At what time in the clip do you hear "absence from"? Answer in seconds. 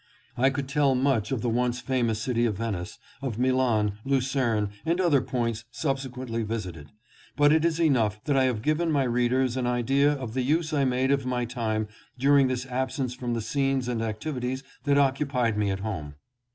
12.65-13.35